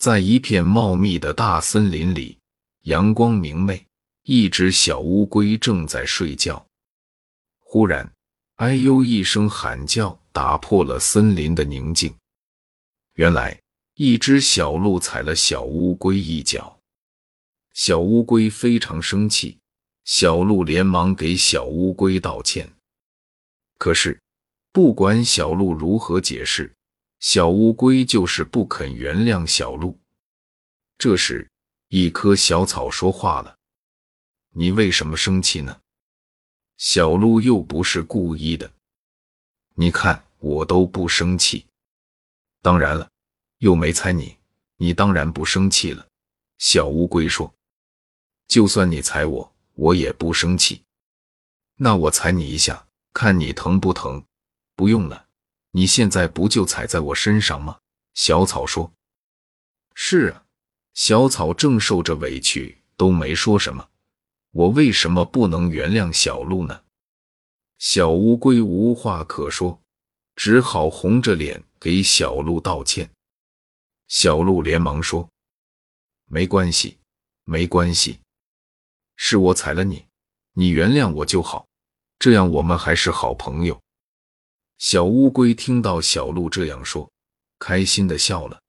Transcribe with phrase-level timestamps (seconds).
[0.00, 2.38] 在一片茂密的大森林里，
[2.84, 3.84] 阳光明媚，
[4.22, 6.66] 一只小乌龟正在睡觉。
[7.58, 8.10] 忽然，
[8.54, 12.14] 哎呦一声喊叫打破了森林的宁静。
[13.16, 13.60] 原来，
[13.96, 16.80] 一只小鹿踩了小乌龟一脚，
[17.74, 19.58] 小乌龟非常生气。
[20.04, 22.66] 小鹿连忙给小乌龟道歉，
[23.76, 24.18] 可是
[24.72, 26.72] 不管小鹿如何解释，
[27.20, 29.96] 小乌龟就是不肯原谅小鹿。
[30.98, 31.48] 这时，
[31.88, 33.56] 一棵小草说话了
[34.52, 35.80] ：“你为什么生气呢？”
[36.76, 38.70] 小鹿又不是故意的，
[39.74, 41.64] 你看我都不生气。
[42.62, 43.08] 当然了，
[43.58, 44.36] 又没踩你，
[44.76, 46.06] 你当然不生气了。
[46.58, 47.54] 小乌龟说
[48.48, 50.82] ：“就算你踩我。”我也不生气，
[51.76, 54.22] 那我踩你一下，看你疼不疼？
[54.76, 55.26] 不用了，
[55.72, 57.78] 你现在不就踩在我身上吗？
[58.14, 58.92] 小草说
[59.94, 60.44] ：“是啊。”
[60.92, 63.88] 小草正受着委屈，都没说什么。
[64.50, 66.82] 我为什么不能原谅小鹿呢？
[67.78, 69.80] 小乌龟无话可说，
[70.34, 73.08] 只好红着脸给小鹿道歉。
[74.08, 75.30] 小鹿连忙说
[76.26, 76.98] ：“没关系，
[77.44, 78.18] 没关系。”
[79.16, 80.04] 是我踩了你，
[80.54, 81.66] 你原谅我就好，
[82.18, 83.80] 这样我们还是好朋友。
[84.80, 87.12] 小乌龟听到小鹿这样说，
[87.58, 88.62] 开心的笑了。